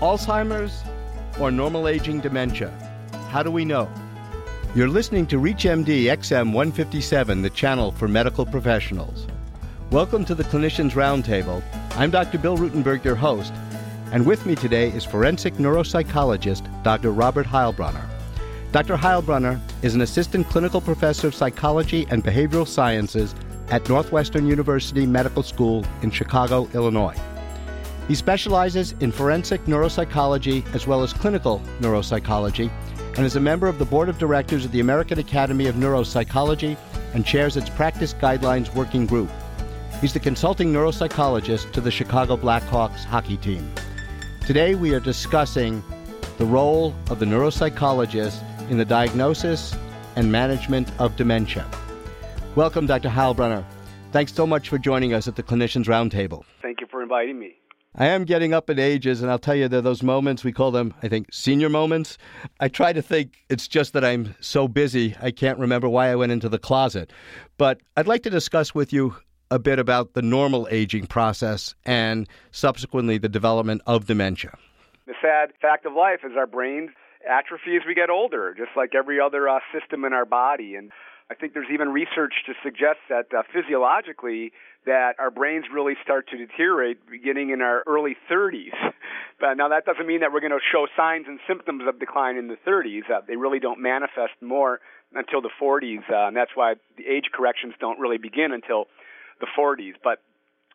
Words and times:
Alzheimer's 0.00 0.82
or 1.40 1.50
normal 1.50 1.88
aging 1.88 2.20
dementia? 2.20 2.68
How 3.30 3.42
do 3.42 3.50
we 3.50 3.64
know? 3.64 3.90
You're 4.74 4.90
listening 4.90 5.26
to 5.28 5.36
ReachMD 5.36 6.04
XM 6.04 6.52
157, 6.52 7.40
the 7.40 7.48
channel 7.48 7.92
for 7.92 8.06
medical 8.06 8.44
professionals. 8.44 9.26
Welcome 9.90 10.26
to 10.26 10.34
the 10.34 10.44
Clinicians 10.44 10.90
Roundtable. 10.90 11.62
I'm 11.96 12.10
Dr. 12.10 12.36
Bill 12.36 12.58
Rutenberg, 12.58 13.04
your 13.04 13.14
host, 13.14 13.54
and 14.12 14.26
with 14.26 14.44
me 14.44 14.54
today 14.54 14.90
is 14.90 15.02
forensic 15.02 15.54
neuropsychologist 15.54 16.82
Dr. 16.82 17.12
Robert 17.12 17.46
Heilbronner. 17.46 18.06
Dr. 18.72 18.98
Heilbronner 18.98 19.58
is 19.80 19.94
an 19.94 20.02
assistant 20.02 20.46
clinical 20.50 20.82
professor 20.82 21.28
of 21.28 21.34
psychology 21.34 22.06
and 22.10 22.22
behavioral 22.22 22.68
sciences 22.68 23.34
at 23.70 23.88
Northwestern 23.88 24.46
University 24.46 25.06
Medical 25.06 25.42
School 25.42 25.86
in 26.02 26.10
Chicago, 26.10 26.68
Illinois. 26.74 27.16
He 28.08 28.14
specializes 28.14 28.92
in 29.00 29.10
forensic 29.10 29.64
neuropsychology 29.64 30.64
as 30.74 30.86
well 30.86 31.02
as 31.02 31.12
clinical 31.12 31.60
neuropsychology 31.80 32.70
and 33.16 33.26
is 33.26 33.34
a 33.34 33.40
member 33.40 33.66
of 33.66 33.78
the 33.78 33.84
board 33.84 34.08
of 34.08 34.18
directors 34.18 34.64
of 34.64 34.70
the 34.70 34.80
American 34.80 35.18
Academy 35.18 35.66
of 35.66 35.74
Neuropsychology 35.74 36.76
and 37.14 37.26
chairs 37.26 37.56
its 37.56 37.68
practice 37.70 38.14
guidelines 38.14 38.72
working 38.74 39.06
group. 39.06 39.28
He's 40.00 40.12
the 40.12 40.20
consulting 40.20 40.72
neuropsychologist 40.72 41.72
to 41.72 41.80
the 41.80 41.90
Chicago 41.90 42.36
Blackhawks 42.36 43.04
hockey 43.04 43.38
team. 43.38 43.72
Today 44.46 44.76
we 44.76 44.94
are 44.94 45.00
discussing 45.00 45.82
the 46.38 46.46
role 46.46 46.94
of 47.10 47.18
the 47.18 47.26
neuropsychologist 47.26 48.40
in 48.70 48.78
the 48.78 48.84
diagnosis 48.84 49.74
and 50.14 50.30
management 50.30 50.92
of 51.00 51.16
dementia. 51.16 51.66
Welcome, 52.54 52.86
Dr. 52.86 53.08
Heilbronner. 53.08 53.64
Thanks 54.12 54.32
so 54.32 54.46
much 54.46 54.68
for 54.68 54.78
joining 54.78 55.12
us 55.12 55.26
at 55.26 55.34
the 55.34 55.42
Clinicians 55.42 55.86
Roundtable. 55.86 56.44
Thank 56.62 56.80
you 56.80 56.86
for 56.86 57.02
inviting 57.02 57.38
me. 57.38 57.56
I 57.98 58.08
am 58.08 58.24
getting 58.24 58.52
up 58.52 58.68
in 58.68 58.78
ages, 58.78 59.22
and 59.22 59.30
I'll 59.30 59.38
tell 59.38 59.54
you, 59.54 59.64
are 59.64 59.68
those 59.68 60.02
moments, 60.02 60.44
we 60.44 60.52
call 60.52 60.70
them, 60.70 60.92
I 61.02 61.08
think, 61.08 61.32
senior 61.32 61.70
moments. 61.70 62.18
I 62.60 62.68
try 62.68 62.92
to 62.92 63.00
think 63.00 63.44
it's 63.48 63.66
just 63.66 63.94
that 63.94 64.04
I'm 64.04 64.34
so 64.38 64.68
busy, 64.68 65.16
I 65.22 65.30
can't 65.30 65.58
remember 65.58 65.88
why 65.88 66.10
I 66.10 66.14
went 66.14 66.30
into 66.30 66.50
the 66.50 66.58
closet. 66.58 67.10
But 67.56 67.80
I'd 67.96 68.06
like 68.06 68.22
to 68.24 68.30
discuss 68.30 68.74
with 68.74 68.92
you 68.92 69.16
a 69.50 69.58
bit 69.58 69.78
about 69.78 70.12
the 70.12 70.20
normal 70.20 70.68
aging 70.70 71.06
process 71.06 71.74
and 71.86 72.28
subsequently 72.50 73.16
the 73.16 73.30
development 73.30 73.80
of 73.86 74.04
dementia. 74.04 74.58
The 75.06 75.14
sad 75.22 75.52
fact 75.62 75.86
of 75.86 75.94
life 75.94 76.20
is 76.22 76.32
our 76.36 76.46
brains 76.46 76.90
atrophy 77.26 77.76
as 77.76 77.82
we 77.86 77.94
get 77.94 78.10
older, 78.10 78.54
just 78.58 78.70
like 78.76 78.94
every 78.94 79.18
other 79.18 79.48
uh, 79.48 79.60
system 79.72 80.04
in 80.04 80.12
our 80.12 80.26
body. 80.26 80.74
And 80.74 80.92
I 81.30 81.34
think 81.34 81.54
there's 81.54 81.70
even 81.72 81.88
research 81.88 82.34
to 82.44 82.52
suggest 82.62 82.98
that 83.08 83.26
uh, 83.36 83.42
physiologically 83.52 84.52
that 84.86 85.14
our 85.18 85.30
brains 85.30 85.66
really 85.72 85.94
start 86.02 86.28
to 86.30 86.36
deteriorate 86.38 86.98
beginning 87.10 87.50
in 87.50 87.60
our 87.60 87.82
early 87.86 88.16
30s. 88.30 88.72
But 89.38 89.58
now 89.58 89.68
that 89.68 89.84
doesn't 89.84 90.06
mean 90.06 90.20
that 90.20 90.32
we're 90.32 90.40
going 90.40 90.56
to 90.56 90.64
show 90.72 90.86
signs 90.96 91.26
and 91.28 91.38
symptoms 91.46 91.82
of 91.86 92.00
decline 92.00 92.38
in 92.38 92.48
the 92.48 92.56
30s. 92.66 93.04
Uh, 93.04 93.20
they 93.28 93.36
really 93.36 93.60
don't 93.60 93.82
manifest 93.82 94.32
more 94.40 94.80
until 95.12 95.42
the 95.42 95.50
40s, 95.60 96.00
uh, 96.10 96.28
and 96.28 96.34
that's 96.34 96.52
why 96.54 96.76
the 96.96 97.04
age 97.06 97.26
corrections 97.34 97.74
don't 97.78 98.00
really 98.00 98.16
begin 98.16 98.50
until 98.50 98.86
the 99.40 99.46
40s. 99.46 99.92
But 100.02 100.22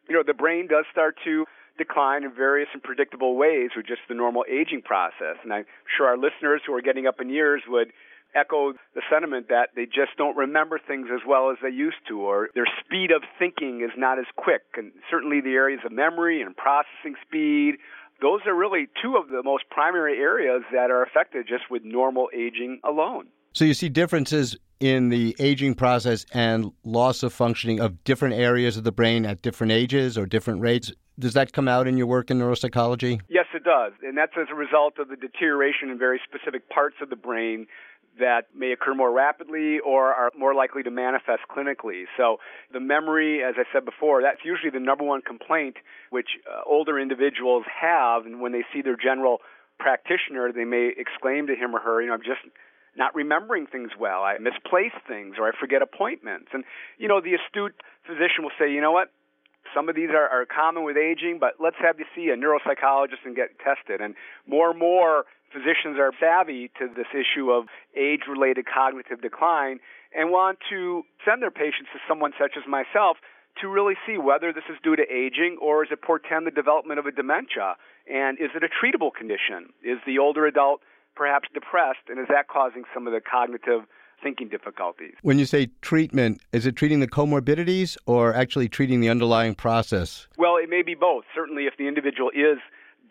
you 0.08 0.16
know, 0.16 0.22
the 0.22 0.36
brain 0.36 0.68
does 0.68 0.86
start 0.92 1.16
to 1.24 1.46
decline 1.78 2.24
in 2.24 2.34
various 2.34 2.70
and 2.74 2.84
predictable 2.84 3.36
ways 3.36 3.72
with 3.76 3.88
just 3.88 4.02
the 4.08 4.14
normal 4.14 4.46
aging 4.48 4.84
process. 4.84 5.38
And 5.44 5.52
I'm 5.52 5.66
sure 5.98 6.06
our 6.06 6.18
listeners 6.18 6.62
who 6.66 6.74
are 6.76 6.82
getting 6.82 7.08
up 7.08 7.20
in 7.20 7.30
years 7.30 7.64
would 7.68 7.92
echo 8.36 8.74
the 8.96 9.02
sentiment 9.12 9.48
that 9.50 9.70
they 9.76 9.86
just 9.86 10.18
don't 10.18 10.36
remember 10.36 10.80
things 10.80 11.08
as 11.14 11.22
well 11.28 11.52
as 11.52 11.58
they 11.62 11.70
used 11.70 11.98
to, 12.08 12.22
or 12.22 12.50
their 12.56 12.68
speed 12.84 13.12
of 13.12 13.24
thinking 13.40 13.82
is 13.82 13.92
not 13.98 14.20
as 14.20 14.26
quick. 14.36 14.64
And 14.76 14.92
certainly 15.10 15.42
the 15.42 15.54
areas 15.54 15.82
of 15.86 15.92
memory 15.92 16.42
and 16.42 16.56
processing 16.56 17.16
speed, 17.26 17.76
those 18.22 18.42
are 18.46 18.56
really 18.56 18.88
two 19.02 19.18
of 19.18 19.30
the 19.30 19.42
most 19.44 19.64
primary 19.70 20.20
areas 20.20 20.64
that 20.72 20.92
are 20.92 21.04
affected 21.04 21.48
just 21.48 21.70
with 21.70 21.84
normal 21.84 22.30
aging 22.34 22.80
alone. 22.84 23.28
So 23.54 23.66
you 23.66 23.74
see 23.74 23.90
differences 23.90 24.56
in 24.80 25.10
the 25.10 25.36
aging 25.40 25.76
process 25.76 26.26
and 26.34 26.72
loss 26.84 27.22
of 27.22 27.34
functioning 27.34 27.80
of 27.80 28.04
different 28.04 28.36
areas 28.36 28.78
of 28.78 28.84
the 28.84 28.92
brain 28.92 29.26
at 29.26 29.42
different 29.42 29.72
ages 29.72 30.18
or 30.18 30.26
different 30.26 30.62
rates. 30.62 30.92
Does 31.20 31.34
that 31.34 31.54
come 31.54 31.68
out 31.68 31.88
in 31.88 31.98
your 31.98 32.08
work 32.08 32.32
in 32.32 32.40
neuropsychology? 32.40 33.20
Yes, 33.30 33.46
it 33.54 33.64
does. 33.64 33.92
And 34.02 34.18
that's 34.18 34.32
as 34.40 34.48
a 34.50 34.56
result 34.56 34.98
of 34.98 35.10
the 35.10 35.16
deterioration 35.16 35.90
in 35.90 36.00
very 36.00 36.20
specific 36.28 36.68
parts 36.70 36.96
of 37.02 37.10
the 37.10 37.16
brain 37.16 37.68
that 38.22 38.48
may 38.56 38.72
occur 38.72 38.94
more 38.94 39.12
rapidly 39.12 39.80
or 39.80 40.14
are 40.14 40.32
more 40.38 40.56
likely 40.56 40.82
to 40.84 40.92
manifest 40.92 41.42
clinically. 41.50 42.06
So 42.16 42.38
the 42.72 42.80
memory, 42.80 43.44
as 43.44 43.56
I 43.58 43.66
said 43.74 43.84
before, 43.84 44.22
that's 44.22 44.40
usually 44.46 44.72
the 44.72 44.80
number 44.80 45.04
one 45.04 45.22
complaint 45.22 45.76
which 46.10 46.40
uh, 46.48 46.62
older 46.66 46.98
individuals 46.98 47.66
have, 47.70 48.26
and 48.26 48.42
when 48.42 48.52
they 48.54 48.64
see 48.74 48.82
their 48.82 48.98
general 48.98 49.40
practitioner, 49.80 50.52
they 50.54 50.64
may 50.64 50.92
exclaim 50.96 51.48
to 51.48 51.56
him 51.56 51.76
or 51.76 51.80
her, 51.80 52.02
you 52.02 52.08
know, 52.08 52.14
I'm 52.14 52.22
just 52.22 52.46
not 52.96 53.16
remembering 53.16 53.68
things 53.68 53.92
well. 54.00 54.24
I 54.24 54.38
misplace 54.38 54.96
things 55.08 55.36
or 55.40 55.48
I 55.48 55.52
forget 55.60 55.82
appointments. 55.82 56.50
And, 56.54 56.64
you 56.98 57.08
know, 57.08 57.22
the 57.22 57.34
astute 57.36 57.76
physician 58.06 58.44
will 58.44 58.56
say, 58.60 58.72
you 58.72 58.82
know 58.82 58.92
what? 58.92 59.12
Some 59.74 59.88
of 59.88 59.96
these 59.96 60.10
are, 60.10 60.28
are 60.28 60.46
common 60.46 60.84
with 60.84 60.98
aging, 60.98 61.38
but 61.40 61.54
let's 61.60 61.78
have 61.80 62.00
you 62.00 62.06
see 62.16 62.30
a 62.30 62.36
neuropsychologist 62.36 63.24
and 63.24 63.36
get 63.36 63.58
tested. 63.60 64.02
And 64.02 64.16
more 64.46 64.72
and 64.72 64.80
more 64.80 65.26
physicians 65.52 66.00
are 66.00 66.12
savvy 66.20 66.72
to 66.80 66.88
this 66.88 67.08
issue 67.14 67.52
of 67.52 67.66
age 67.96 68.22
related 68.28 68.66
cognitive 68.66 69.22
decline 69.22 69.80
and 70.16 70.32
want 70.32 70.60
to 70.70 71.04
send 71.24 71.42
their 71.42 71.52
patients 71.52 71.90
to 71.94 72.00
someone 72.08 72.32
such 72.40 72.54
as 72.58 72.64
myself 72.68 73.18
to 73.60 73.68
really 73.68 73.96
see 74.08 74.18
whether 74.18 74.54
this 74.54 74.64
is 74.70 74.78
due 74.84 74.96
to 74.96 75.04
aging 75.12 75.58
or 75.62 75.84
is 75.84 75.90
it 75.92 76.02
portend 76.02 76.48
the 76.48 76.52
development 76.52 77.00
of 77.00 77.06
a 77.06 77.12
dementia? 77.12 77.76
And 78.12 78.40
is 78.40 78.50
it 78.56 78.64
a 78.64 78.70
treatable 78.72 79.12
condition? 79.14 79.74
Is 79.84 80.00
the 80.06 80.18
older 80.20 80.46
adult 80.46 80.82
perhaps 81.16 81.50
depressed? 81.54 82.08
And 82.08 82.20
is 82.20 82.28
that 82.30 82.48
causing 82.48 82.84
some 82.94 83.08
of 83.08 83.14
the 83.14 83.22
cognitive 83.22 83.82
thinking 84.24 84.48
difficulties? 84.48 85.14
When 85.22 85.40
you 85.40 85.46
say 85.46 85.68
treatment 85.82 86.42
is 86.54 86.66
it 86.66 86.76
treating 86.76 87.00
the 87.00 87.08
comorbidities 87.08 87.98
or 88.06 88.34
actually 88.34 88.70
treating 88.70 89.02
the 89.02 89.10
underlying 89.10 89.56
process? 89.56 90.28
Well 90.38 90.58
it 90.58 90.70
may 90.70 90.82
be 90.82 90.96
both. 90.96 91.26
Certainly 91.36 91.66
if 91.66 91.76
the 91.78 91.88
individual 91.88 92.30
is 92.30 92.58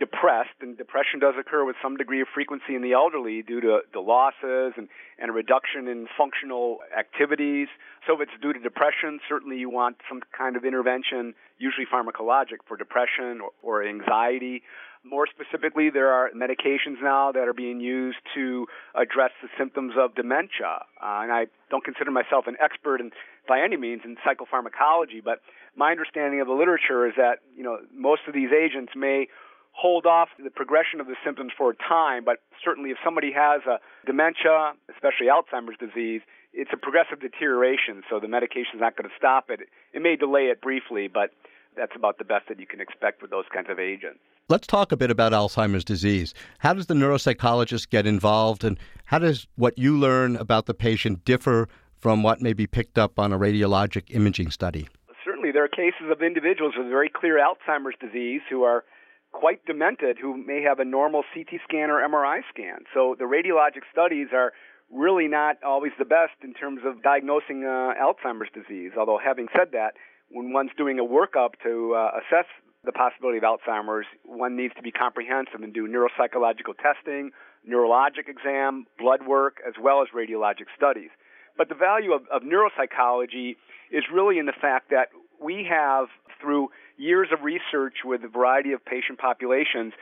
depressed, 0.00 0.56
and 0.62 0.76
depression 0.76 1.20
does 1.20 1.34
occur 1.38 1.64
with 1.64 1.76
some 1.82 1.96
degree 1.96 2.22
of 2.22 2.28
frequency 2.32 2.74
in 2.74 2.82
the 2.82 2.92
elderly 2.92 3.42
due 3.42 3.60
to 3.60 3.80
the 3.92 4.00
losses 4.00 4.72
and, 4.76 4.88
and 5.18 5.30
a 5.30 5.32
reduction 5.32 5.86
in 5.86 6.08
functional 6.16 6.78
activities. 6.98 7.68
So 8.06 8.14
if 8.14 8.20
it's 8.22 8.42
due 8.42 8.54
to 8.54 8.58
depression, 8.58 9.20
certainly 9.28 9.58
you 9.58 9.68
want 9.68 9.98
some 10.08 10.22
kind 10.36 10.56
of 10.56 10.64
intervention, 10.64 11.34
usually 11.58 11.86
pharmacologic, 11.86 12.64
for 12.66 12.78
depression 12.78 13.40
or, 13.44 13.52
or 13.62 13.86
anxiety. 13.86 14.62
More 15.04 15.26
specifically, 15.28 15.90
there 15.90 16.12
are 16.12 16.30
medications 16.34 17.00
now 17.02 17.32
that 17.32 17.46
are 17.46 17.54
being 17.54 17.80
used 17.80 18.18
to 18.34 18.66
address 18.94 19.30
the 19.42 19.48
symptoms 19.58 19.92
of 19.98 20.14
dementia. 20.14 20.80
Uh, 21.00 21.20
and 21.24 21.32
I 21.32 21.46
don't 21.70 21.84
consider 21.84 22.10
myself 22.10 22.46
an 22.46 22.56
expert 22.60 23.00
in, 23.00 23.10
by 23.46 23.60
any 23.60 23.76
means 23.76 24.02
in 24.04 24.16
psychopharmacology, 24.16 25.22
but 25.22 25.40
my 25.76 25.90
understanding 25.90 26.40
of 26.40 26.46
the 26.46 26.52
literature 26.52 27.06
is 27.06 27.14
that 27.16 27.38
you 27.56 27.62
know 27.62 27.78
most 27.94 28.22
of 28.28 28.34
these 28.34 28.50
agents 28.52 28.92
may 28.96 29.28
hold 29.72 30.06
off 30.06 30.28
the 30.42 30.50
progression 30.50 31.00
of 31.00 31.06
the 31.06 31.16
symptoms 31.24 31.52
for 31.56 31.70
a 31.70 31.76
time, 31.76 32.24
but 32.24 32.38
certainly 32.62 32.90
if 32.90 32.98
somebody 33.04 33.32
has 33.32 33.62
a 33.66 33.78
dementia, 34.06 34.72
especially 34.92 35.26
Alzheimer's 35.26 35.78
disease, 35.78 36.20
it's 36.52 36.70
a 36.72 36.76
progressive 36.76 37.20
deterioration, 37.20 38.02
so 38.10 38.18
the 38.20 38.28
medication 38.28 38.74
is 38.74 38.80
not 38.80 38.96
going 38.96 39.08
to 39.08 39.14
stop 39.16 39.50
it. 39.50 39.60
It 39.92 40.02
may 40.02 40.16
delay 40.16 40.50
it 40.50 40.60
briefly, 40.60 41.08
but 41.08 41.30
that's 41.76 41.92
about 41.94 42.18
the 42.18 42.24
best 42.24 42.48
that 42.48 42.58
you 42.58 42.66
can 42.66 42.80
expect 42.80 43.22
with 43.22 43.30
those 43.30 43.44
kinds 43.54 43.68
of 43.70 43.78
agents. 43.78 44.18
Let's 44.48 44.66
talk 44.66 44.90
a 44.90 44.96
bit 44.96 45.12
about 45.12 45.32
Alzheimer's 45.32 45.84
disease. 45.84 46.34
How 46.58 46.74
does 46.74 46.86
the 46.86 46.94
neuropsychologist 46.94 47.88
get 47.90 48.06
involved, 48.06 48.64
and 48.64 48.78
how 49.04 49.20
does 49.20 49.46
what 49.54 49.78
you 49.78 49.96
learn 49.96 50.34
about 50.36 50.66
the 50.66 50.74
patient 50.74 51.24
differ 51.24 51.68
from 51.96 52.24
what 52.24 52.42
may 52.42 52.52
be 52.52 52.66
picked 52.66 52.98
up 52.98 53.18
on 53.18 53.32
a 53.32 53.38
radiologic 53.38 54.04
imaging 54.08 54.50
study? 54.50 54.88
Certainly, 55.24 55.52
there 55.52 55.62
are 55.62 55.68
cases 55.68 56.10
of 56.10 56.20
individuals 56.20 56.74
with 56.76 56.88
very 56.88 57.08
clear 57.08 57.38
Alzheimer's 57.38 57.94
disease 58.00 58.40
who 58.50 58.64
are 58.64 58.84
quite 59.32 59.64
demented 59.66 60.18
who 60.20 60.36
may 60.36 60.62
have 60.62 60.78
a 60.80 60.84
normal 60.84 61.22
CT 61.34 61.60
scan 61.64 61.90
or 61.90 62.06
MRI 62.06 62.40
scan. 62.52 62.84
So 62.94 63.16
the 63.18 63.24
radiologic 63.24 63.82
studies 63.92 64.28
are 64.32 64.52
really 64.90 65.28
not 65.28 65.56
always 65.64 65.92
the 65.98 66.04
best 66.04 66.34
in 66.42 66.52
terms 66.52 66.80
of 66.84 67.02
diagnosing 67.02 67.64
uh, 67.64 67.94
Alzheimer's 67.94 68.50
disease. 68.52 68.92
Although 68.98 69.20
having 69.22 69.46
said 69.56 69.68
that, 69.72 69.94
when 70.30 70.52
one's 70.52 70.70
doing 70.76 70.98
a 70.98 71.04
workup 71.04 71.54
to 71.62 71.94
uh, 71.94 72.18
assess 72.18 72.46
the 72.84 72.92
possibility 72.92 73.38
of 73.38 73.44
Alzheimer's, 73.44 74.06
one 74.24 74.56
needs 74.56 74.74
to 74.74 74.82
be 74.82 74.90
comprehensive 74.90 75.62
and 75.62 75.72
do 75.72 75.86
neuropsychological 75.86 76.74
testing, 76.82 77.30
neurologic 77.68 78.28
exam, 78.28 78.86
blood 78.98 79.26
work, 79.26 79.58
as 79.66 79.74
well 79.80 80.02
as 80.02 80.08
radiologic 80.14 80.66
studies. 80.76 81.10
But 81.56 81.68
the 81.68 81.74
value 81.74 82.12
of, 82.12 82.22
of 82.32 82.42
neuropsychology 82.42 83.56
is 83.90 84.04
really 84.12 84.38
in 84.38 84.46
the 84.46 84.54
fact 84.58 84.90
that 84.90 85.08
we 85.42 85.66
have, 85.68 86.06
through 86.40 86.68
years 87.00 87.28
of 87.32 87.42
research 87.42 88.04
with 88.04 88.22
a 88.24 88.28
variety 88.28 88.72
of 88.72 88.84
patient 88.84 89.18
populations, 89.18 89.92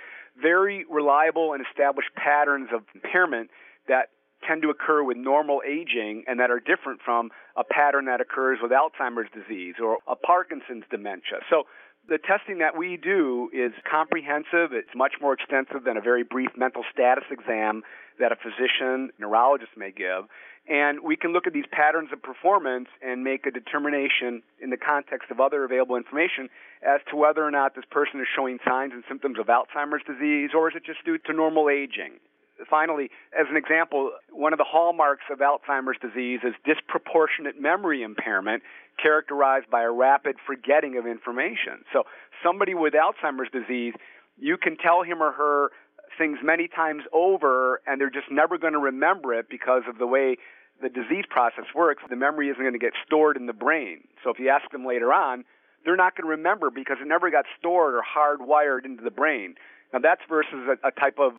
very 0.40 0.84
reliable 0.90 1.52
and 1.52 1.64
established 1.64 2.10
patterns 2.16 2.68
of 2.74 2.82
impairment 2.94 3.50
that 3.86 4.10
tend 4.46 4.62
to 4.62 4.70
occur 4.70 5.02
with 5.02 5.16
normal 5.16 5.62
aging 5.66 6.24
and 6.26 6.38
that 6.38 6.50
are 6.50 6.60
different 6.60 7.00
from 7.04 7.30
a 7.56 7.64
pattern 7.64 8.04
that 8.04 8.20
occurs 8.20 8.58
with 8.62 8.70
Alzheimer's 8.70 9.28
disease 9.34 9.74
or 9.82 9.98
a 10.06 10.14
Parkinson's 10.14 10.84
dementia. 10.90 11.40
So 11.50 11.64
The 12.08 12.16
testing 12.16 12.58
that 12.58 12.76
we 12.76 12.96
do 12.96 13.50
is 13.52 13.72
comprehensive. 13.84 14.72
It's 14.72 14.88
much 14.96 15.14
more 15.20 15.34
extensive 15.34 15.84
than 15.84 15.98
a 15.98 16.00
very 16.00 16.24
brief 16.24 16.48
mental 16.56 16.82
status 16.90 17.24
exam 17.30 17.82
that 18.18 18.32
a 18.32 18.36
physician, 18.36 19.10
neurologist 19.18 19.72
may 19.76 19.92
give. 19.92 20.24
And 20.68 21.00
we 21.02 21.16
can 21.16 21.32
look 21.32 21.46
at 21.46 21.54
these 21.54 21.64
patterns 21.72 22.10
of 22.12 22.22
performance 22.22 22.88
and 23.02 23.24
make 23.24 23.46
a 23.46 23.50
determination 23.50 24.42
in 24.60 24.68
the 24.68 24.76
context 24.76 25.30
of 25.30 25.40
other 25.40 25.64
available 25.64 25.96
information 25.96 26.50
as 26.82 27.00
to 27.10 27.16
whether 27.16 27.42
or 27.42 27.50
not 27.50 27.74
this 27.74 27.86
person 27.90 28.20
is 28.20 28.26
showing 28.36 28.58
signs 28.66 28.92
and 28.92 29.02
symptoms 29.08 29.38
of 29.38 29.46
Alzheimer's 29.46 30.04
disease 30.06 30.50
or 30.54 30.68
is 30.68 30.76
it 30.76 30.84
just 30.84 31.04
due 31.04 31.16
to 31.16 31.32
normal 31.32 31.70
aging. 31.70 32.20
Finally, 32.68 33.08
as 33.38 33.46
an 33.48 33.56
example, 33.56 34.10
one 34.30 34.52
of 34.52 34.58
the 34.58 34.64
hallmarks 34.64 35.24
of 35.30 35.38
Alzheimer's 35.38 35.96
disease 36.02 36.40
is 36.42 36.54
disproportionate 36.66 37.58
memory 37.58 38.02
impairment 38.02 38.62
characterized 39.00 39.70
by 39.70 39.82
a 39.82 39.90
rapid 39.90 40.36
forgetting 40.44 40.98
of 40.98 41.06
information. 41.06 41.84
So 41.92 42.02
somebody 42.44 42.74
with 42.74 42.94
Alzheimer's 42.94 43.50
disease, 43.52 43.94
you 44.36 44.58
can 44.58 44.76
tell 44.76 45.02
him 45.02 45.22
or 45.22 45.32
her 45.32 45.70
things 46.18 46.38
many 46.42 46.68
times 46.68 47.04
over 47.12 47.80
and 47.86 48.00
they're 48.00 48.10
just 48.10 48.30
never 48.30 48.58
going 48.58 48.72
to 48.72 48.78
remember 48.78 49.32
it 49.34 49.46
because 49.48 49.82
of 49.88 49.98
the 49.98 50.06
way 50.06 50.36
the 50.82 50.88
disease 50.88 51.24
process 51.28 51.64
works, 51.74 52.02
the 52.08 52.16
memory 52.16 52.48
isn't 52.48 52.62
going 52.62 52.72
to 52.72 52.78
get 52.78 52.92
stored 53.06 53.36
in 53.36 53.46
the 53.46 53.52
brain. 53.52 54.04
So 54.22 54.30
if 54.30 54.38
you 54.38 54.48
ask 54.48 54.70
them 54.70 54.86
later 54.86 55.12
on, 55.12 55.44
they're 55.84 55.96
not 55.96 56.16
going 56.16 56.26
to 56.26 56.30
remember 56.30 56.70
because 56.70 56.98
it 57.00 57.08
never 57.08 57.30
got 57.30 57.44
stored 57.58 57.94
or 57.94 58.02
hardwired 58.02 58.84
into 58.84 59.02
the 59.02 59.10
brain. 59.10 59.54
Now 59.92 60.00
that's 60.00 60.20
versus 60.28 60.68
a, 60.68 60.88
a 60.88 60.90
type 60.90 61.18
of 61.18 61.32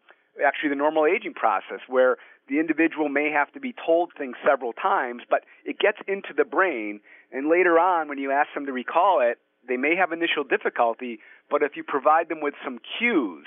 actually 0.45 0.69
the 0.69 0.75
normal 0.75 1.06
aging 1.06 1.33
process 1.33 1.80
where 1.88 2.18
the 2.47 2.59
individual 2.59 3.09
may 3.09 3.30
have 3.31 3.51
to 3.53 3.59
be 3.59 3.74
told 3.86 4.12
things 4.18 4.36
several 4.45 4.74
times, 4.74 5.24
but 5.30 5.44
it 5.65 5.77
gets 5.77 6.00
into 6.07 6.33
the 6.36 6.45
brain, 6.45 7.00
and 7.31 7.50
later 7.50 7.77
on, 7.77 8.07
when 8.07 8.18
you 8.18 8.31
ask 8.31 8.50
them 8.56 8.65
to 8.65 8.71
recall 8.71 9.21
it, 9.21 9.38
they 9.68 9.77
may 9.77 9.95
have 9.95 10.12
initial 10.12 10.44
difficulty, 10.44 11.19
but 11.51 11.62
if 11.62 11.75
you 11.75 11.83
provide 11.83 12.30
them 12.30 12.41
with 12.41 12.56
some 12.63 12.80
cues, 12.97 13.45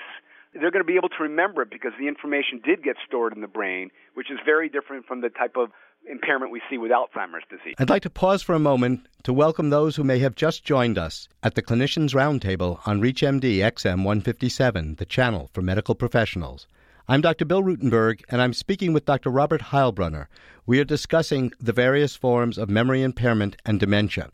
they're 0.53 0.71
going 0.71 0.85
to 0.85 0.87
be 0.87 0.95
able 0.95 1.09
to 1.09 1.23
remember 1.23 1.63
it 1.63 1.71
because 1.71 1.91
the 1.99 2.07
information 2.07 2.61
did 2.63 2.83
get 2.83 2.95
stored 3.05 3.33
in 3.33 3.41
the 3.41 3.47
brain, 3.47 3.89
which 4.13 4.29
is 4.31 4.37
very 4.45 4.69
different 4.69 5.05
from 5.05 5.21
the 5.21 5.29
type 5.29 5.57
of 5.57 5.71
impairment 6.09 6.51
we 6.51 6.61
see 6.69 6.77
with 6.77 6.91
Alzheimer's 6.91 7.43
disease. 7.49 7.75
I'd 7.77 7.89
like 7.89 8.03
to 8.03 8.09
pause 8.09 8.41
for 8.41 8.53
a 8.53 8.59
moment 8.59 9.07
to 9.23 9.33
welcome 9.33 9.69
those 9.69 9.95
who 9.95 10.03
may 10.03 10.19
have 10.19 10.35
just 10.35 10.63
joined 10.63 10.97
us 10.97 11.27
at 11.41 11.55
the 11.55 11.61
Clinicians 11.61 12.13
Roundtable 12.13 12.79
on 12.85 13.01
ReachMD 13.01 13.57
XM 13.57 14.03
157, 14.03 14.95
the 14.95 15.05
channel 15.05 15.49
for 15.53 15.61
medical 15.61 15.95
professionals. 15.95 16.67
I'm 17.07 17.21
Dr. 17.21 17.45
Bill 17.45 17.63
Rutenberg, 17.63 18.21
and 18.29 18.41
I'm 18.41 18.53
speaking 18.53 18.93
with 18.93 19.05
Dr. 19.05 19.29
Robert 19.29 19.61
Heilbronner. 19.61 20.27
We 20.65 20.79
are 20.79 20.85
discussing 20.85 21.51
the 21.59 21.73
various 21.73 22.15
forms 22.15 22.57
of 22.57 22.69
memory 22.69 23.01
impairment 23.01 23.57
and 23.65 23.79
dementia. 23.79 24.29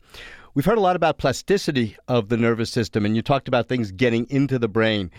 We've 0.54 0.64
heard 0.64 0.78
a 0.78 0.82
lot 0.82 0.96
about 0.96 1.18
plasticity 1.18 1.96
of 2.08 2.28
the 2.28 2.36
nervous 2.36 2.70
system, 2.70 3.04
and 3.04 3.14
you 3.14 3.22
talked 3.22 3.48
about 3.48 3.68
things 3.68 3.92
getting 3.92 4.26
into 4.30 4.58
the 4.58 4.68
brain. 4.68 5.10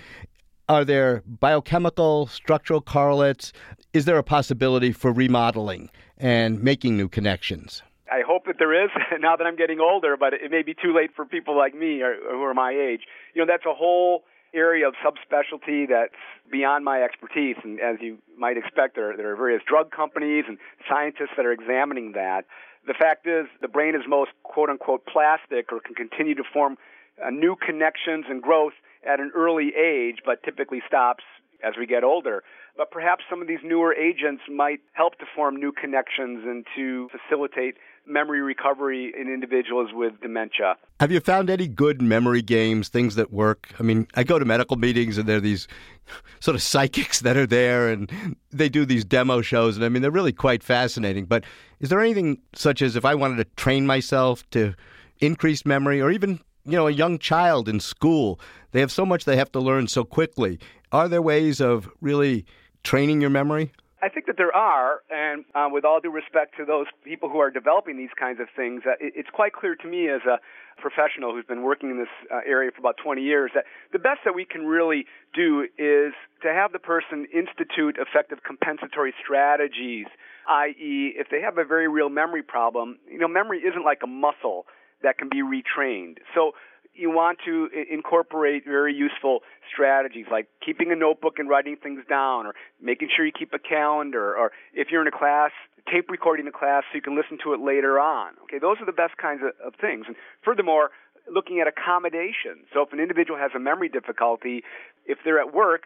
Are 0.72 0.86
there 0.86 1.22
biochemical, 1.28 2.28
structural 2.28 2.80
correlates? 2.80 3.52
Is 3.92 4.06
there 4.06 4.18
a 4.18 4.24
possibility 4.24 4.94
for 4.94 5.12
remodeling 5.12 5.90
and 6.18 6.64
making 6.64 6.96
new 6.96 7.10
connections? 7.10 7.84
I 8.10 8.22
hope 8.26 8.46
that 8.46 8.56
there 8.58 8.86
is 8.86 8.90
now 9.20 9.36
that 9.36 9.46
I'm 9.46 9.58
getting 9.58 9.82
older, 9.82 10.16
but 10.16 10.34
it 10.34 10.50
may 10.50 10.64
be 10.64 10.74
too 10.74 10.96
late 10.96 11.10
for 11.14 11.26
people 11.26 11.58
like 11.58 11.76
me 11.76 12.02
or, 12.02 12.16
who 12.16 12.42
are 12.44 12.54
my 12.54 12.72
age. 12.72 13.02
You 13.34 13.42
know, 13.42 13.52
that's 13.52 13.66
a 13.66 13.74
whole 13.74 14.24
area 14.54 14.88
of 14.88 14.94
subspecialty 15.04 15.90
that's 15.90 16.16
beyond 16.50 16.86
my 16.86 17.04
expertise. 17.04 17.58
And 17.66 17.82
as 17.82 17.98
you 18.00 18.20
might 18.38 18.56
expect, 18.56 18.96
there, 18.96 19.18
there 19.18 19.30
are 19.34 19.36
various 19.36 19.64
drug 19.68 19.92
companies 19.92 20.46
and 20.48 20.58
scientists 20.90 21.36
that 21.36 21.46
are 21.46 21.52
examining 21.52 22.14
that. 22.14 22.46
The 22.88 22.94
fact 22.94 23.28
is, 23.28 23.48
the 23.60 23.68
brain 23.68 23.94
is 23.94 24.04
most 24.08 24.32
quote 24.44 24.70
unquote 24.70 25.06
plastic 25.06 25.74
or 25.74 25.82
can 25.82 25.96
continue 25.96 26.36
to 26.36 26.44
form 26.54 26.78
uh, 27.22 27.30
new 27.30 27.58
connections 27.58 28.28
and 28.30 28.42
growth 28.42 28.72
at 29.08 29.20
an 29.20 29.32
early 29.36 29.72
age, 29.76 30.18
but 30.26 30.44
typically 30.44 30.82
stops 30.88 31.24
as 31.64 31.74
we 31.78 31.86
get 31.86 32.04
older. 32.04 32.44
But 32.78 32.92
perhaps 32.92 33.24
some 33.30 33.42
of 33.42 33.48
these 33.48 33.60
newer 33.64 33.94
agents 33.94 34.44
might 34.50 34.80
help 34.94 35.18
to 35.20 35.26
form 35.36 35.58
new 35.58 35.72
connections 35.72 36.44
and 36.46 36.66
to 36.76 37.10
facilitate 37.10 37.76
memory 38.08 38.42
recovery 38.42 39.14
in 39.16 39.28
individuals 39.28 39.90
with 39.94 40.20
dementia. 40.22 40.76
Have 41.00 41.12
you 41.12 41.20
found 41.20 41.50
any 41.50 41.68
good 41.68 42.02
memory 42.02 42.42
games, 42.42 42.90
things 42.90 43.16
that 43.16 43.32
work? 43.32 43.70
I 43.80 43.84
mean, 43.84 44.08
I 44.16 44.24
go 44.24 44.40
to 44.40 44.46
medical 44.46 44.78
meetings 44.78 45.18
and 45.18 45.28
there 45.28 45.38
are 45.38 45.42
these 45.42 45.68
sort 46.40 46.56
of 46.56 46.62
psychics 46.62 47.20
that 47.20 47.38
are 47.38 47.46
there 47.46 47.90
and 47.90 48.36
they 48.50 48.70
do 48.70 48.86
these 48.86 49.06
demo 49.06 49.42
shows 49.42 49.76
and 49.76 49.86
I 49.86 49.90
mean 49.90 50.02
they're 50.02 50.10
really 50.10 50.34
quite 50.34 50.64
fascinating. 50.64 51.26
But 51.26 51.44
is 51.80 51.90
there 51.90 52.02
anything 52.02 52.40
such 52.54 52.82
as 52.82 52.96
if 52.96 53.06
I 53.06 53.16
wanted 53.16 53.38
to 53.38 53.46
train 53.56 53.86
myself 53.86 54.50
to 54.52 54.74
increase 55.20 55.66
memory 55.66 56.02
or 56.02 56.10
even 56.10 56.40
you 56.66 56.74
know, 56.74 56.88
a 56.88 56.92
young 56.92 57.18
child 57.18 57.68
in 57.68 57.80
school, 57.80 58.40
they 58.72 58.80
have 58.80 58.92
so 58.92 59.06
much 59.06 59.26
they 59.26 59.38
have 59.38 59.52
to 59.54 59.60
learn 59.60 59.88
so 59.88 60.04
quickly. 60.04 60.60
Are 60.92 61.08
there 61.08 61.22
ways 61.22 61.62
of 61.62 61.90
really 62.02 62.46
training 62.84 63.22
your 63.22 63.30
memory? 63.30 63.72
I 64.04 64.10
think 64.10 64.26
that 64.26 64.38
there 64.38 64.56
are, 64.56 65.02
and 65.12 65.46
uh, 65.54 65.68
with 65.72 65.86
all 65.86 66.00
due 66.00 66.12
respect 66.12 66.58
to 66.58 66.66
those 66.66 66.88
people 67.04 67.30
who 67.30 67.38
are 67.38 67.52
developing 67.52 67.98
these 67.98 68.14
kinds 68.20 68.40
of 68.40 68.48
things, 68.56 68.82
uh, 68.86 68.94
it, 69.00 69.14
it's 69.16 69.30
quite 69.30 69.54
clear 69.54 69.76
to 69.76 69.88
me 69.88 70.10
as 70.10 70.22
a 70.26 70.40
professional 70.82 71.34
who's 71.34 71.46
been 71.46 71.62
working 71.62 71.92
in 71.92 72.00
this 72.00 72.10
uh, 72.34 72.40
area 72.48 72.72
for 72.72 72.80
about 72.80 72.96
20 72.98 73.22
years 73.22 73.52
that 73.54 73.66
the 73.94 74.00
best 74.00 74.22
that 74.26 74.34
we 74.34 74.44
can 74.44 74.66
really 74.66 75.06
do 75.36 75.68
is 75.78 76.14
to 76.42 76.50
have 76.50 76.72
the 76.72 76.80
person 76.80 77.28
institute 77.32 77.98
effective 78.02 78.40
compensatory 78.44 79.14
strategies, 79.24 80.08
i.e., 80.50 81.14
if 81.16 81.28
they 81.30 81.40
have 81.40 81.60
a 81.60 81.64
very 81.64 81.88
real 81.88 82.10
memory 82.10 82.42
problem, 82.42 82.98
you 83.08 83.20
know, 83.20 83.28
memory 83.28 83.60
isn't 83.60 83.86
like 83.86 84.00
a 84.04 84.08
muscle 84.08 84.66
that 85.04 85.20
can 85.20 85.30
be 85.30 85.44
retrained. 85.44 86.18
So 86.34 86.54
you 86.94 87.10
want 87.10 87.40
to 87.46 87.70
incorporate 87.90 88.66
very 88.66 88.94
useful 88.94 89.40
strategies 89.72 90.26
like 90.32 90.48
keeping 90.66 90.92
a 90.92 90.96
notebook 90.96 91.40
and 91.40 91.50
writing 91.50 91.78
things 91.82 92.02
down 92.10 92.46
or 92.46 92.54
making 92.82 93.10
sure 93.16 93.26
you 93.26 93.32
keep 93.32 93.54
a 93.54 93.60
calendar 93.60 94.36
or 94.36 94.52
if 94.74 94.90
you're 94.92 95.02
in 95.02 95.08
a 95.08 95.18
class 95.18 95.52
tape 95.92 96.10
recording 96.10 96.46
the 96.46 96.52
class 96.52 96.84
so 96.92 96.96
you 96.96 97.02
can 97.02 97.16
listen 97.16 97.38
to 97.44 97.54
it 97.54 97.60
later 97.60 98.00
on. 98.00 98.34
Okay 98.44 98.60
those 98.60 98.78
are 98.80 98.86
the 98.86 98.92
best 98.92 99.18
kinds 99.18 99.42
of, 99.42 99.52
of 99.66 99.80
things. 99.80 100.06
And 100.08 100.16
furthermore 100.44 100.92
looking 101.32 101.62
at 101.62 101.68
accommodation. 101.68 102.66
So 102.74 102.82
if 102.82 102.92
an 102.92 103.00
individual 103.00 103.40
has 103.40 103.52
a 103.56 103.60
memory 103.60 103.90
difficulty 103.90 104.64
if 105.06 105.20
they're 105.24 105.40
at 105.40 105.54
work 105.54 105.84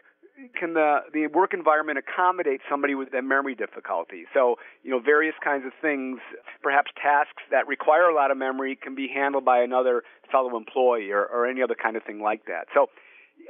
can 0.58 0.74
the 0.74 0.98
the 1.12 1.26
work 1.28 1.54
environment 1.54 1.98
accommodate 1.98 2.60
somebody 2.68 2.94
with 2.94 3.12
a 3.14 3.22
memory 3.22 3.54
difficulty? 3.54 4.24
So, 4.34 4.56
you 4.82 4.90
know, 4.90 5.00
various 5.00 5.34
kinds 5.42 5.64
of 5.66 5.72
things, 5.80 6.20
perhaps 6.62 6.90
tasks 7.00 7.42
that 7.50 7.66
require 7.66 8.08
a 8.08 8.14
lot 8.14 8.30
of 8.30 8.36
memory 8.36 8.78
can 8.80 8.94
be 8.94 9.08
handled 9.12 9.44
by 9.44 9.60
another 9.62 10.02
fellow 10.30 10.56
employee 10.56 11.10
or, 11.10 11.24
or 11.24 11.46
any 11.46 11.62
other 11.62 11.76
kind 11.80 11.96
of 11.96 12.02
thing 12.04 12.20
like 12.20 12.46
that. 12.46 12.66
So, 12.74 12.86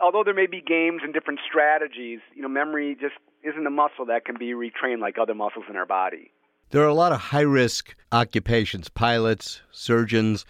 although 0.02 0.22
there 0.24 0.34
may 0.34 0.46
be 0.46 0.60
games 0.60 1.00
and 1.02 1.12
different 1.12 1.40
strategies, 1.48 2.20
you 2.34 2.42
know, 2.42 2.48
memory 2.48 2.96
just 3.00 3.14
isn't 3.42 3.66
a 3.66 3.70
muscle 3.70 4.06
that 4.06 4.24
can 4.24 4.36
be 4.38 4.52
retrained 4.52 5.00
like 5.00 5.16
other 5.20 5.34
muscles 5.34 5.64
in 5.68 5.76
our 5.76 5.86
body. 5.86 6.32
There 6.70 6.82
are 6.82 6.88
a 6.88 6.94
lot 6.94 7.12
of 7.12 7.20
high 7.20 7.42
risk 7.42 7.94
occupations, 8.10 8.88
pilots, 8.88 9.62
surgeons. 9.70 10.44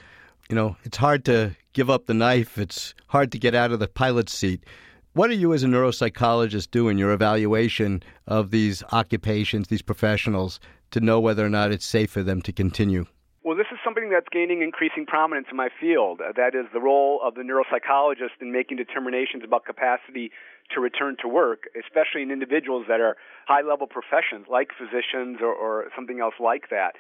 You 0.49 0.57
know, 0.57 0.77
it's 0.85 0.97
hard 0.97 1.25
to 1.27 1.57
give 1.73 1.91
up 1.91 2.07
the 2.07 2.15
knife. 2.15 2.57
It's 2.57 2.95
hard 3.09 3.33
to 3.33 3.39
get 3.39 3.55
out 3.55 3.73
of 3.73 3.81
the 3.81 3.89
pilot's 3.89 4.33
seat. 4.33 4.65
What 5.17 5.29
do 5.29 5.35
you, 5.35 5.55
as 5.55 5.63
a 5.63 5.67
neuropsychologist, 5.67 6.71
do 6.71 6.91
in 6.91 6.99
your 6.99 7.11
evaluation 7.11 8.03
of 8.27 8.51
these 8.51 8.83
occupations, 8.93 9.69
these 9.69 9.81
professionals, 9.81 10.61
to 10.91 11.01
know 11.01 11.21
whether 11.21 11.43
or 11.43 11.49
not 11.49 11.73
it's 11.73 11.87
safe 11.87 12.11
for 12.11 12.23
them 12.23 12.43
to 12.43 12.53
continue? 12.53 13.07
Well, 13.43 13.57
this 13.57 13.69
is 13.73 13.79
something 13.83 14.11
that's 14.11 14.29
gaining 14.31 14.61
increasing 14.61 15.07
prominence 15.07 15.47
in 15.51 15.57
my 15.57 15.71
field. 15.81 16.21
Uh, 16.21 16.33
that 16.37 16.55
is 16.55 16.67
the 16.75 16.81
role 16.81 17.19
of 17.25 17.35
the 17.35 17.41
neuropsychologist 17.41 18.43
in 18.43 18.53
making 18.53 18.77
determinations 18.77 19.43
about 19.43 19.65
capacity 19.65 20.33
to 20.75 20.81
return 20.83 21.17
to 21.23 21.29
work, 21.29 21.63
especially 21.81 22.21
in 22.21 22.31
individuals 22.31 22.85
that 22.87 23.01
are 23.01 23.17
high 23.49 23.63
level 23.63 23.87
professions 23.87 24.45
like 24.51 24.69
physicians 24.77 25.39
or, 25.41 25.55
or 25.55 25.87
something 25.97 26.21
else 26.21 26.35
like 26.39 26.69
that. 26.69 26.93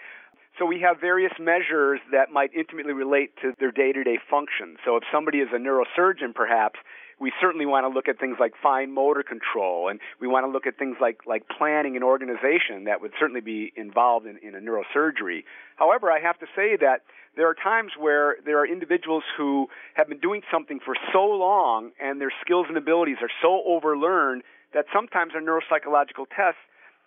So 0.58 0.64
we 0.64 0.80
have 0.80 0.99
various 0.99 1.32
measures 1.38 2.00
that 2.12 2.32
might 2.32 2.49
intimately 2.54 2.94
relate 2.94 3.37
to 3.42 3.52
their 3.61 3.70
day 3.70 3.92
to 3.92 4.02
day 4.02 4.18
function. 4.30 4.76
So 4.87 4.96
if 4.96 5.02
somebody 5.12 5.40
is 5.40 5.49
a 5.52 5.58
neurosurgeon, 5.58 6.35
perhaps, 6.35 6.80
we 7.18 7.32
certainly 7.40 7.64
want 7.64 7.85
to 7.85 7.88
look 7.88 8.08
at 8.08 8.18
things 8.18 8.37
like 8.38 8.52
fine 8.62 8.92
motor 8.92 9.23
control, 9.23 9.88
and 9.88 10.00
we 10.20 10.28
want 10.28 10.44
to 10.44 10.50
look 10.50 10.66
at 10.66 10.76
things 10.78 10.96
like, 11.00 11.20
like 11.26 11.44
planning 11.49 11.96
and 11.96 12.04
organization 12.04 12.85
that 12.85 13.00
would 13.00 13.12
certainly 13.18 13.40
be 13.40 13.73
involved 13.76 14.26
in, 14.26 14.38
in 14.38 14.54
a 14.54 14.58
neurosurgery. 14.58 15.44
However, 15.76 16.11
I 16.11 16.20
have 16.20 16.38
to 16.40 16.46
say 16.54 16.76
that 16.80 17.02
there 17.37 17.49
are 17.49 17.54
times 17.54 17.92
where 17.99 18.37
there 18.44 18.58
are 18.58 18.66
individuals 18.66 19.25
who 19.37 19.68
have 19.94 20.08
been 20.08 20.20
doing 20.20 20.42
something 20.50 20.78
for 20.85 20.94
so 21.12 21.25
long 21.25 21.92
and 22.00 22.20
their 22.20 22.32
skills 22.42 22.66
and 22.68 22.76
abilities 22.76 23.16
are 23.23 23.30
so 23.42 23.62
overlearned 23.68 24.40
that 24.75 24.87
sometimes 24.92 25.32
our 25.35 25.40
neuropsychological 25.40 26.26
tests 26.35 26.61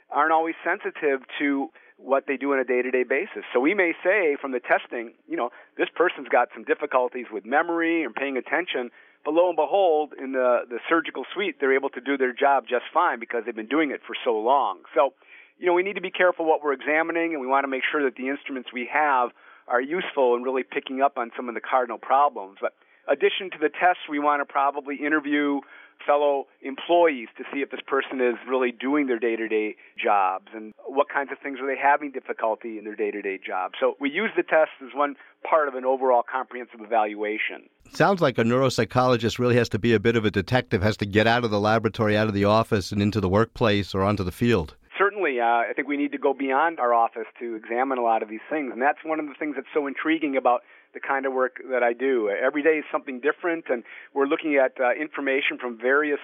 aren't 0.10 0.32
always 0.32 0.56
sensitive 0.64 1.22
to 1.38 1.70
what 1.98 2.26
they 2.28 2.38
do 2.38 2.54
on 2.54 2.60
a 2.60 2.64
day-to-day 2.64 3.04
basis. 3.04 3.44
So 3.54 3.60
we 3.60 3.74
may 3.74 3.94
say 4.04 4.38
from 4.40 4.54
the 4.54 4.60
testing, 4.60 5.14
you 5.28 5.36
know, 5.36 5.50
this 5.78 5.90
person's 5.94 6.30
got 6.30 6.48
some 6.54 6.64
difficulties 6.64 7.26
with 7.32 7.46
memory 7.46 8.04
and 8.04 8.16
paying 8.16 8.38
attention, 8.38 8.90
but 9.26 9.34
lo 9.34 9.48
and 9.48 9.56
behold, 9.56 10.14
in 10.18 10.32
the, 10.32 10.62
the 10.70 10.80
surgical 10.88 11.26
suite, 11.34 11.58
they're 11.60 11.76
able 11.76 11.90
to 11.90 12.02
do 12.02 12.18
their 12.18 12.34
job 12.34 12.66
just 12.70 12.86
fine 12.94 13.20
because 13.20 13.44
they've 13.46 13.56
been 13.56 13.68
doing 13.68 13.92
it 13.92 14.02
for 14.06 14.16
so 14.24 14.38
long. 14.38 14.80
So, 14.96 15.14
you 15.58 15.66
know, 15.66 15.74
we 15.74 15.84
need 15.84 15.96
to 15.96 16.02
be 16.02 16.12
careful 16.12 16.46
what 16.46 16.64
we're 16.64 16.74
examining, 16.74 17.34
and 17.34 17.42
we 17.42 17.48
want 17.48 17.64
to 17.66 17.68
make 17.68 17.84
sure 17.92 18.04
that 18.04 18.16
the 18.16 18.30
instruments 18.30 18.70
we 18.74 18.90
have 18.92 19.30
are 19.68 19.82
useful 19.82 20.36
in 20.36 20.44
really 20.44 20.64
picking 20.64 21.02
up 21.02 21.18
on 21.18 21.32
some 21.36 21.50
of 21.50 21.56
the 21.56 21.62
cardinal 21.62 21.98
problems. 21.98 22.58
But 22.62 22.74
addition 23.08 23.52
to 23.52 23.58
the 23.60 23.70
tests, 23.70 24.04
we 24.10 24.20
want 24.20 24.42
to 24.42 24.46
probably 24.46 24.96
interview 24.96 25.62
fellow 26.06 26.48
employees 26.62 27.28
to 27.38 27.44
see 27.54 27.60
if 27.60 27.72
this 27.72 27.82
person 27.86 28.22
is 28.22 28.36
really 28.48 28.72
doing 28.72 29.08
their 29.08 29.20
day-to-day 29.20 29.76
jobs 30.02 30.48
and 30.54 30.74
what 30.86 31.08
kinds 31.10 31.32
of 31.32 31.38
things 31.40 31.60
are 31.60 31.68
they 31.68 31.80
having 31.80 32.12
difficulty 32.12 32.78
in 32.78 32.84
their 32.84 32.96
day-to-day 32.96 33.40
jobs. 33.46 33.76
So 33.80 33.96
we 34.00 34.10
use 34.10 34.32
the 34.36 34.44
test 34.44 34.72
as 34.84 34.90
one 34.94 35.16
part 35.48 35.68
of 35.68 35.76
an 35.76 35.86
overall 35.86 36.24
comprehensive 36.30 36.82
evaluation. 36.82 37.70
Sounds 37.94 38.22
like 38.22 38.38
a 38.38 38.44
neuropsychologist 38.44 39.40
really 39.40 39.56
has 39.56 39.70
to 39.70 39.80
be 39.80 39.94
a 39.94 40.00
bit 40.00 40.16
of 40.16 40.26
a 40.26 40.32
detective, 40.32 40.82
has 40.82 40.98
to 40.98 41.06
get 41.06 41.28
out 41.28 41.44
of 41.44 41.52
the 41.52 41.60
laboratory, 41.60 42.18
out 42.18 42.28
of 42.28 42.34
the 42.34 42.46
office 42.46 42.92
and 42.92 43.02
into 43.02 43.22
the 43.22 43.30
workplace 43.30 43.94
or 43.94 44.04
onto 44.04 44.24
the 44.24 44.32
field 44.32 44.76
certainly, 45.00 45.40
uh, 45.40 45.46
I 45.46 45.72
think 45.74 45.88
we 45.88 45.98
need 45.98 46.12
to 46.12 46.18
go 46.18 46.34
beyond 46.34 46.80
our 46.80 46.94
office 46.94 47.26
to 47.40 47.56
examine 47.56 47.98
a 47.98 48.02
lot 48.02 48.22
of 48.22 48.30
these 48.30 48.44
things. 48.50 48.72
And 48.74 48.82
that's 48.82 49.00
one 49.04 49.20
of 49.20 49.28
the 49.28 49.34
things 49.40 49.56
that's 49.56 49.72
so 49.74 49.88
intriguing 49.88 50.36
about 50.36 50.62
the 50.94 51.00
kind 51.00 51.26
of 51.26 51.34
work 51.34 51.58
that 51.72 51.84
I 51.84 51.94
do. 51.94 52.30
Every 52.30 52.64
day 52.64 52.78
is 52.78 52.86
something 52.92 53.20
different, 53.20 53.66
and 53.70 53.84
we're 54.14 54.26
looking 54.26 54.56
at 54.56 54.80
uh, 54.80 54.92
information 55.00 55.58
from 55.60 55.78
various 55.78 56.20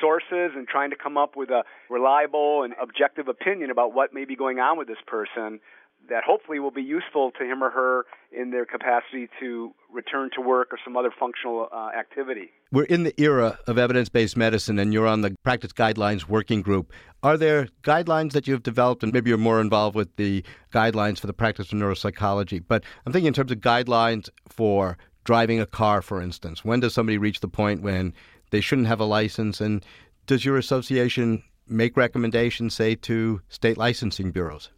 sources 0.00 0.52
and 0.56 0.66
trying 0.66 0.90
to 0.90 0.96
come 0.96 1.16
up 1.16 1.36
with 1.36 1.50
a 1.50 1.62
reliable 1.88 2.62
and 2.62 2.74
objective 2.80 3.28
opinion 3.28 3.70
about 3.70 3.94
what 3.94 4.12
may 4.12 4.24
be 4.24 4.36
going 4.36 4.58
on 4.58 4.78
with 4.78 4.88
this 4.88 4.98
person 5.06 5.60
that 6.08 6.24
hopefully 6.24 6.58
will 6.58 6.70
be 6.70 6.82
useful 6.82 7.30
to 7.38 7.44
him 7.44 7.62
or 7.62 7.70
her 7.70 8.04
in 8.32 8.50
their 8.50 8.66
capacity 8.66 9.28
to 9.40 9.72
return 9.92 10.30
to 10.34 10.40
work 10.40 10.68
or 10.72 10.78
some 10.84 10.96
other 10.96 11.10
functional 11.18 11.68
uh, 11.72 11.90
activity. 11.98 12.50
We're 12.72 12.84
in 12.84 13.04
the 13.04 13.18
era 13.20 13.58
of 13.66 13.78
evidence 13.78 14.08
based 14.08 14.36
medicine, 14.36 14.78
and 14.78 14.92
you're 14.92 15.06
on 15.06 15.20
the 15.20 15.34
Practice 15.44 15.72
Guidelines 15.72 16.28
Working 16.28 16.62
Group. 16.62 16.92
Are 17.22 17.36
there 17.36 17.68
guidelines 17.82 18.32
that 18.32 18.46
you've 18.46 18.62
developed, 18.62 19.02
and 19.02 19.12
maybe 19.12 19.30
you're 19.30 19.38
more 19.38 19.60
involved 19.60 19.96
with 19.96 20.14
the 20.16 20.44
guidelines 20.72 21.18
for 21.18 21.26
the 21.26 21.32
practice 21.32 21.72
of 21.72 21.78
neuropsychology? 21.78 22.62
But 22.66 22.84
I'm 23.06 23.12
thinking 23.12 23.28
in 23.28 23.34
terms 23.34 23.52
of 23.52 23.58
guidelines 23.58 24.28
for 24.48 24.98
driving 25.24 25.60
a 25.60 25.66
car, 25.66 26.02
for 26.02 26.20
instance. 26.20 26.64
When 26.64 26.80
does 26.80 26.94
somebody 26.94 27.16
reach 27.16 27.40
the 27.40 27.48
point 27.48 27.82
when 27.82 28.12
they 28.50 28.60
shouldn't 28.60 28.88
have 28.88 29.00
a 29.00 29.04
license? 29.04 29.60
And 29.60 29.84
does 30.26 30.44
your 30.44 30.58
association 30.58 31.42
make 31.66 31.96
recommendations, 31.96 32.74
say, 32.74 32.94
to 32.96 33.40
state 33.48 33.78
licensing 33.78 34.32
bureaus? 34.32 34.70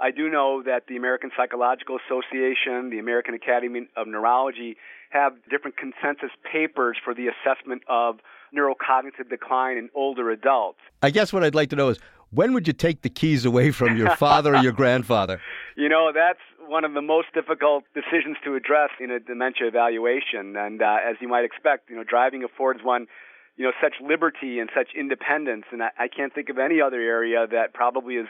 I 0.00 0.10
do 0.12 0.28
know 0.28 0.62
that 0.64 0.86
the 0.88 0.96
American 0.96 1.30
Psychological 1.36 1.98
Association, 2.06 2.90
the 2.90 2.98
American 2.98 3.34
Academy 3.34 3.88
of 3.96 4.06
Neurology 4.06 4.76
have 5.10 5.32
different 5.50 5.76
consensus 5.76 6.30
papers 6.50 6.96
for 7.02 7.14
the 7.14 7.26
assessment 7.28 7.82
of 7.88 8.18
neurocognitive 8.56 9.28
decline 9.28 9.76
in 9.76 9.90
older 9.94 10.30
adults. 10.30 10.78
I 11.02 11.10
guess 11.10 11.32
what 11.32 11.42
I'd 11.42 11.54
like 11.54 11.70
to 11.70 11.76
know 11.76 11.88
is 11.88 11.98
when 12.30 12.52
would 12.52 12.66
you 12.66 12.72
take 12.72 13.02
the 13.02 13.08
keys 13.08 13.44
away 13.44 13.70
from 13.70 13.96
your 13.96 14.14
father 14.16 14.54
or 14.54 14.62
your 14.62 14.72
grandfather? 14.82 15.40
You 15.76 15.88
know, 15.88 16.12
that's 16.14 16.38
one 16.68 16.84
of 16.84 16.92
the 16.94 17.02
most 17.02 17.28
difficult 17.34 17.84
decisions 17.94 18.36
to 18.44 18.54
address 18.54 18.90
in 19.00 19.10
a 19.10 19.18
dementia 19.18 19.66
evaluation. 19.66 20.54
And 20.56 20.82
uh, 20.82 20.96
as 21.08 21.16
you 21.20 21.28
might 21.28 21.44
expect, 21.44 21.88
you 21.90 21.96
know, 21.96 22.04
driving 22.04 22.44
affords 22.44 22.80
one, 22.82 23.06
you 23.56 23.64
know, 23.64 23.72
such 23.82 23.94
liberty 24.00 24.60
and 24.60 24.70
such 24.76 24.90
independence. 24.94 25.64
And 25.72 25.82
I, 25.82 25.90
I 25.98 26.08
can't 26.08 26.32
think 26.34 26.50
of 26.50 26.58
any 26.58 26.80
other 26.80 27.00
area 27.00 27.46
that 27.50 27.72
probably 27.72 28.14
is 28.14 28.28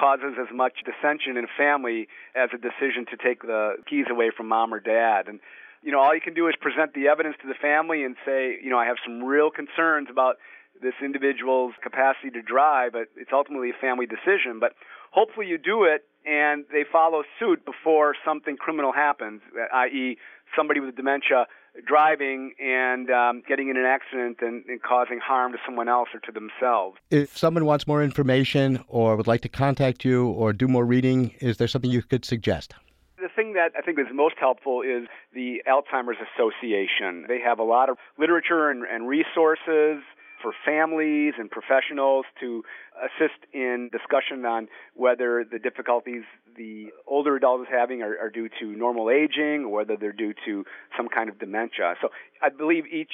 causes 0.00 0.40
as 0.40 0.48
much 0.54 0.80
dissension 0.84 1.36
in 1.36 1.44
a 1.44 1.54
family 1.58 2.08
as 2.34 2.48
a 2.54 2.58
decision 2.58 3.04
to 3.10 3.16
take 3.16 3.42
the 3.42 3.76
keys 3.88 4.06
away 4.10 4.30
from 4.34 4.48
mom 4.48 4.72
or 4.72 4.80
dad. 4.80 5.28
And 5.28 5.40
you 5.82 5.92
know, 5.92 6.00
all 6.00 6.14
you 6.14 6.20
can 6.20 6.34
do 6.34 6.48
is 6.48 6.54
present 6.60 6.94
the 6.94 7.08
evidence 7.08 7.36
to 7.42 7.48
the 7.48 7.54
family 7.54 8.04
and 8.04 8.16
say, 8.24 8.56
you 8.62 8.70
know, 8.70 8.78
I 8.78 8.86
have 8.86 8.96
some 9.04 9.22
real 9.22 9.50
concerns 9.50 10.08
about 10.10 10.36
this 10.82 10.94
individual's 11.02 11.74
capacity 11.82 12.30
to 12.30 12.42
drive, 12.42 12.92
but 12.92 13.08
it's 13.16 13.30
ultimately 13.32 13.70
a 13.70 13.80
family 13.80 14.06
decision. 14.06 14.58
But 14.60 14.72
hopefully 15.10 15.46
you 15.46 15.58
do 15.58 15.84
it 15.84 16.04
and 16.26 16.64
they 16.72 16.84
follow 16.90 17.22
suit 17.38 17.64
before 17.64 18.14
something 18.24 18.56
criminal 18.56 18.92
happens, 18.92 19.40
i.e., 19.72 20.16
somebody 20.56 20.80
with 20.80 20.96
dementia 20.96 21.46
driving 21.86 22.52
and 22.60 23.10
um, 23.10 23.42
getting 23.46 23.68
in 23.68 23.76
an 23.76 23.84
accident 23.84 24.38
and, 24.40 24.64
and, 24.66 24.82
causing 24.82 25.20
harm 25.20 25.52
to 25.52 25.58
someone 25.64 25.88
else 25.88 26.08
or 26.12 26.20
to 26.20 26.32
themselves. 26.32 26.98
If 27.10 27.36
someone 27.36 27.64
wants 27.64 27.86
more 27.86 28.02
information 28.02 28.82
or 28.88 29.16
would 29.16 29.28
like 29.28 29.42
to 29.42 29.48
contact 29.48 30.04
you 30.04 30.28
or 30.30 30.52
do 30.52 30.66
more 30.66 30.84
reading, 30.84 31.30
is 31.40 31.58
there 31.58 31.68
something 31.68 31.90
you 31.90 32.02
could 32.02 32.24
suggest? 32.24 32.74
The 33.18 33.28
thing 33.34 33.52
that 33.52 33.72
I 33.78 33.82
think 33.82 33.98
is 33.98 34.06
most 34.12 34.36
helpful 34.40 34.82
is 34.82 35.06
the 35.32 35.62
Alzheimer's 35.68 36.16
Association. 36.34 37.26
They 37.28 37.38
have 37.40 37.58
a 37.58 37.64
lot 37.64 37.88
of 37.88 37.98
literature 38.18 38.70
and, 38.70 38.84
and 38.84 39.06
resources 39.06 40.02
for 40.42 40.52
families 40.64 41.34
and 41.38 41.50
professionals 41.50 42.24
to 42.40 42.62
assist 42.98 43.38
in 43.52 43.90
discussion 43.92 44.44
on 44.44 44.68
whether 44.94 45.44
the 45.50 45.58
difficulties 45.58 46.22
the 46.56 46.88
older 47.06 47.36
adult 47.36 47.62
is 47.62 47.68
having 47.70 48.02
are, 48.02 48.16
are 48.18 48.30
due 48.30 48.48
to 48.60 48.66
normal 48.66 49.10
aging 49.10 49.64
or 49.64 49.68
whether 49.68 49.96
they're 49.96 50.12
due 50.12 50.34
to 50.44 50.64
some 50.96 51.08
kind 51.08 51.28
of 51.28 51.38
dementia. 51.38 51.94
So 52.00 52.08
I 52.42 52.48
believe 52.50 52.84
each 52.86 53.12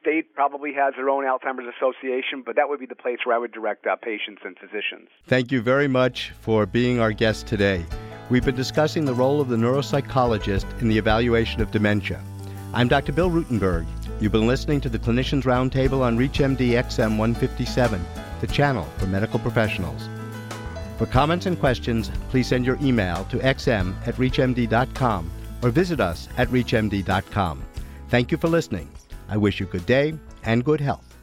state 0.00 0.34
probably 0.34 0.72
has 0.74 0.94
their 0.96 1.08
own 1.08 1.24
Alzheimer's 1.24 1.72
Association, 1.76 2.42
but 2.44 2.56
that 2.56 2.68
would 2.68 2.80
be 2.80 2.86
the 2.86 2.94
place 2.94 3.18
where 3.24 3.34
I 3.34 3.38
would 3.38 3.52
direct 3.52 3.86
uh, 3.86 3.96
patients 3.96 4.42
and 4.44 4.56
physicians. 4.58 5.08
Thank 5.26 5.50
you 5.50 5.62
very 5.62 5.88
much 5.88 6.32
for 6.40 6.66
being 6.66 7.00
our 7.00 7.12
guest 7.12 7.46
today. 7.46 7.84
We've 8.28 8.44
been 8.44 8.56
discussing 8.56 9.04
the 9.04 9.14
role 9.14 9.40
of 9.40 9.48
the 9.48 9.56
neuropsychologist 9.56 10.80
in 10.80 10.88
the 10.88 10.98
evaluation 10.98 11.60
of 11.60 11.70
dementia. 11.70 12.22
I'm 12.74 12.88
Dr. 12.88 13.12
Bill 13.12 13.30
Rutenberg. 13.30 13.86
You've 14.18 14.32
been 14.32 14.46
listening 14.46 14.80
to 14.80 14.88
the 14.88 14.98
Clinicians 14.98 15.42
Roundtable 15.42 16.00
on 16.00 16.16
ReachMD 16.16 16.70
XM 16.70 17.18
157, 17.18 18.02
the 18.40 18.46
channel 18.46 18.84
for 18.96 19.06
medical 19.06 19.38
professionals. 19.38 20.08
For 20.96 21.04
comments 21.04 21.44
and 21.44 21.58
questions, 21.60 22.10
please 22.30 22.46
send 22.46 22.64
your 22.64 22.78
email 22.80 23.24
to 23.26 23.36
xm 23.36 23.94
at 24.06 24.14
reachmd.com 24.14 25.30
or 25.62 25.70
visit 25.70 26.00
us 26.00 26.28
at 26.38 26.48
reachmd.com. 26.48 27.62
Thank 28.08 28.30
you 28.30 28.38
for 28.38 28.48
listening. 28.48 28.88
I 29.28 29.36
wish 29.36 29.60
you 29.60 29.66
good 29.66 29.84
day 29.84 30.14
and 30.44 30.64
good 30.64 30.80
health. 30.80 31.15